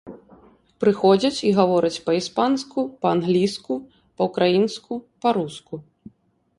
Прыходзяць 0.83 1.39
і 1.49 1.51
гавораць 1.57 2.01
па-іспанску, 2.09 2.79
па-англійску, 3.05 3.73
па-ўкраінску, 4.17 4.93
па-руску. 5.25 5.75